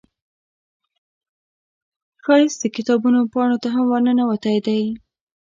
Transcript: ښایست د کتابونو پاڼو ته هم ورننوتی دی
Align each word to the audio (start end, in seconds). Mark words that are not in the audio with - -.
ښایست 2.23 2.57
د 2.61 2.63
کتابونو 2.75 3.19
پاڼو 3.33 3.57
ته 3.63 3.67
هم 3.75 3.85
ورننوتی 3.89 4.57
دی 4.65 4.81